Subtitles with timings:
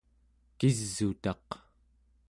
[0.57, 1.47] kis'utaq